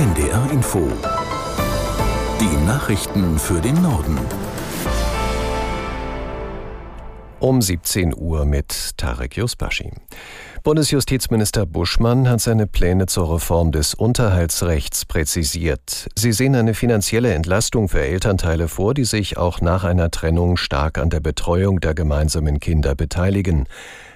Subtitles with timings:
[0.00, 0.88] NDR Info.
[2.40, 4.18] Die Nachrichten für den Norden.
[7.38, 9.92] Um 17 Uhr mit Tarek Yusbashi.
[10.62, 16.08] Bundesjustizminister Buschmann hat seine Pläne zur Reform des Unterhaltsrechts präzisiert.
[16.14, 20.96] Sie sehen eine finanzielle Entlastung für Elternteile vor, die sich auch nach einer Trennung stark
[20.96, 23.66] an der Betreuung der gemeinsamen Kinder beteiligen.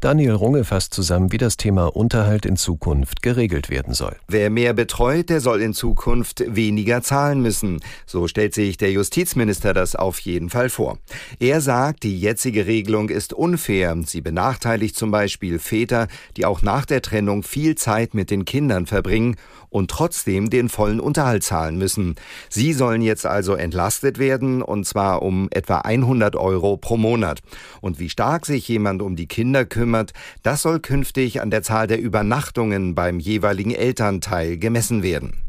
[0.00, 4.14] Daniel Runge fasst zusammen, wie das Thema Unterhalt in Zukunft geregelt werden soll.
[4.28, 7.80] Wer mehr betreut, der soll in Zukunft weniger zahlen müssen.
[8.06, 10.98] So stellt sich der Justizminister das auf jeden Fall vor.
[11.40, 13.96] Er sagt, die jetzige Regelung ist unfair.
[14.06, 18.86] Sie benachteiligt zum Beispiel Väter, die auch nach der Trennung viel Zeit mit den Kindern
[18.86, 19.36] verbringen
[19.70, 22.14] und trotzdem den vollen Unterhalt zahlen müssen.
[22.48, 27.40] Sie sollen jetzt also entlastet werden, und zwar um etwa 100 Euro pro Monat.
[27.80, 31.86] Und wie stark sich jemand um die Kinder kümmert, das soll künftig an der Zahl
[31.86, 35.47] der Übernachtungen beim jeweiligen Elternteil gemessen werden.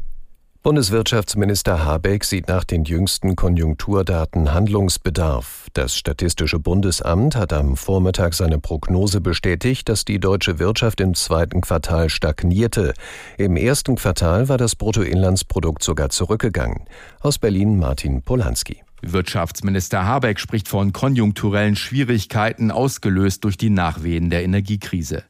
[0.62, 5.68] Bundeswirtschaftsminister Habeck sieht nach den jüngsten Konjunkturdaten Handlungsbedarf.
[5.72, 11.62] Das Statistische Bundesamt hat am Vormittag seine Prognose bestätigt, dass die deutsche Wirtschaft im zweiten
[11.62, 12.92] Quartal stagnierte.
[13.38, 16.84] Im ersten Quartal war das Bruttoinlandsprodukt sogar zurückgegangen.
[17.20, 18.82] Aus Berlin Martin Polanski.
[19.02, 25.24] Wirtschaftsminister Habeck spricht von konjunkturellen Schwierigkeiten ausgelöst durch die Nachwehen der Energiekrise.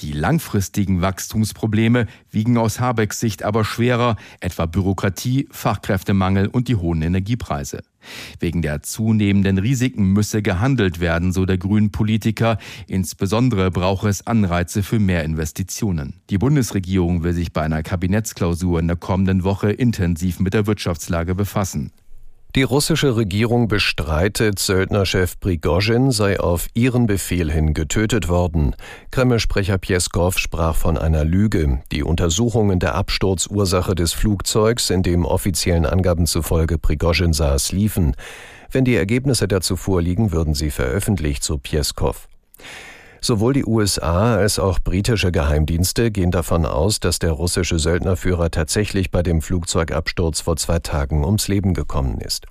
[0.00, 7.02] Die langfristigen Wachstumsprobleme wiegen aus Habecks Sicht aber schwerer, etwa Bürokratie, Fachkräftemangel und die hohen
[7.02, 7.82] Energiepreise.
[8.38, 12.58] Wegen der zunehmenden Risiken müsse gehandelt werden, so der grünen Politiker.
[12.86, 16.20] Insbesondere brauche es Anreize für mehr Investitionen.
[16.30, 21.34] Die Bundesregierung will sich bei einer Kabinettsklausur in der kommenden Woche intensiv mit der Wirtschaftslage
[21.34, 21.92] befassen.
[22.54, 28.76] Die russische Regierung bestreitet, Söldnerchef Prigozhin sei auf ihren Befehl hin getötet worden.
[29.10, 31.80] Kreml-Sprecher Pieskow sprach von einer Lüge.
[31.90, 38.14] Die Untersuchungen der Absturzursache des Flugzeugs, in dem offiziellen Angaben zufolge Prigozhin saß, liefen.
[38.70, 42.28] Wenn die Ergebnisse dazu vorliegen, würden sie veröffentlicht, so Pieskow.
[43.24, 49.10] Sowohl die USA als auch britische Geheimdienste gehen davon aus, dass der russische Söldnerführer tatsächlich
[49.10, 52.44] bei dem Flugzeugabsturz vor zwei Tagen ums Leben gekommen ist.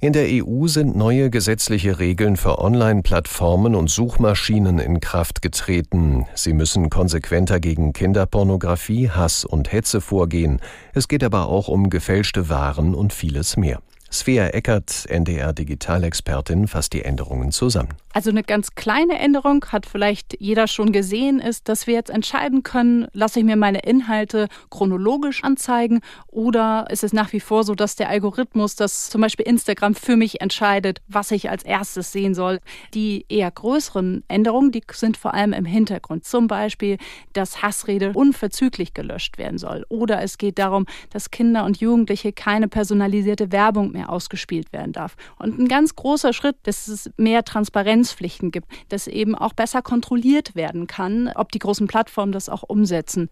[0.00, 6.24] In der EU sind neue gesetzliche Regeln für Online-Plattformen und Suchmaschinen in Kraft getreten.
[6.34, 10.62] Sie müssen konsequenter gegen Kinderpornografie, Hass und Hetze vorgehen.
[10.94, 13.82] Es geht aber auch um gefälschte Waren und vieles mehr.
[14.14, 17.94] Svea Eckert, NDR Digitalexpertin, fasst die Änderungen zusammen.
[18.12, 22.62] Also eine ganz kleine Änderung hat vielleicht jeder schon gesehen, ist, dass wir jetzt entscheiden
[22.62, 27.74] können, lasse ich mir meine Inhalte chronologisch anzeigen oder ist es nach wie vor so,
[27.74, 32.36] dass der Algorithmus, dass zum Beispiel Instagram für mich entscheidet, was ich als erstes sehen
[32.36, 32.60] soll.
[32.94, 36.24] Die eher größeren Änderungen, die sind vor allem im Hintergrund.
[36.24, 36.98] Zum Beispiel,
[37.32, 42.68] dass Hassrede unverzüglich gelöscht werden soll oder es geht darum, dass Kinder und Jugendliche keine
[42.68, 45.16] personalisierte Werbung mehr ausgespielt werden darf.
[45.38, 50.54] Und ein ganz großer Schritt, dass es mehr Transparenzpflichten gibt, dass eben auch besser kontrolliert
[50.54, 53.28] werden kann, ob die großen Plattformen das auch umsetzen.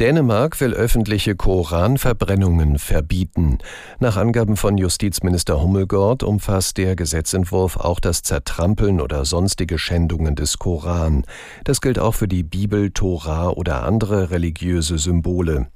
[0.00, 3.58] Dänemark will öffentliche Koranverbrennungen verbieten.
[4.00, 10.58] Nach Angaben von Justizminister Hummelgord umfasst der Gesetzentwurf auch das Zertrampeln oder sonstige Schändungen des
[10.58, 11.24] Koran.
[11.64, 15.68] Das gilt auch für die Bibel, Tora oder andere religiöse Symbole.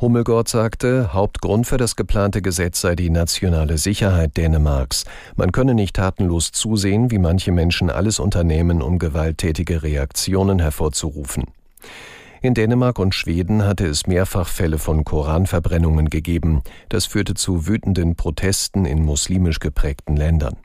[0.00, 5.04] Hummelgord sagte, Hauptgrund für das geplante Gesetz sei die nationale Sicherheit Dänemarks.
[5.34, 11.44] Man könne nicht tatenlos zusehen, wie manche Menschen alles unternehmen, um gewalttätige Reaktionen hervorzurufen.
[12.42, 16.62] In Dänemark und Schweden hatte es mehrfach Fälle von Koranverbrennungen gegeben.
[16.88, 20.56] Das führte zu wütenden Protesten in muslimisch geprägten Ländern.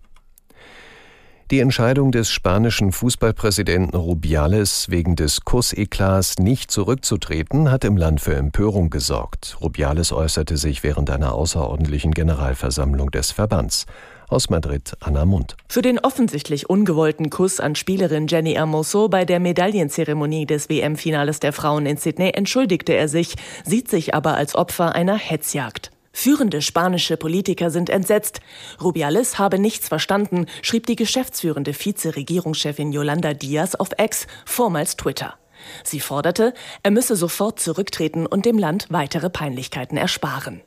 [1.51, 8.35] Die Entscheidung des spanischen Fußballpräsidenten Rubiales, wegen des Kusseklats nicht zurückzutreten, hat im Land für
[8.35, 9.57] Empörung gesorgt.
[9.59, 13.85] Rubiales äußerte sich während einer außerordentlichen Generalversammlung des Verbands.
[14.31, 15.57] Aus Madrid Anna Mund.
[15.67, 21.51] Für den offensichtlich ungewollten Kuss an Spielerin Jenny Hermoso bei der Medaillenzeremonie des WM-Finales der
[21.51, 25.91] Frauen in Sydney entschuldigte er sich, sieht sich aber als Opfer einer Hetzjagd.
[26.13, 28.39] Führende spanische Politiker sind entsetzt.
[28.81, 35.35] Rubiales habe nichts verstanden, schrieb die geschäftsführende Vize-Regierungschefin Yolanda Diaz auf Ex, vormals Twitter.
[35.83, 40.61] Sie forderte, er müsse sofort zurücktreten und dem Land weitere Peinlichkeiten ersparen.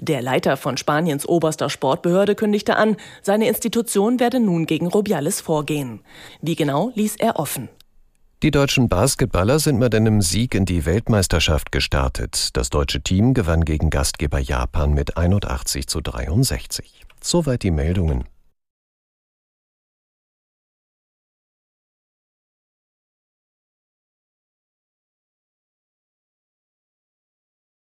[0.00, 6.00] Der Leiter von Spaniens oberster Sportbehörde kündigte an, seine Institution werde nun gegen Rubiales vorgehen.
[6.40, 7.68] Wie genau ließ er offen.
[8.42, 12.56] Die deutschen Basketballer sind mit einem Sieg in die Weltmeisterschaft gestartet.
[12.56, 17.02] Das deutsche Team gewann gegen Gastgeber Japan mit 81 zu 63.
[17.22, 18.24] Soweit die Meldungen.